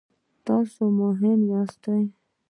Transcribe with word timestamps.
تاسو 0.45 0.83
مهم 0.99 1.39
یاست 1.51 1.85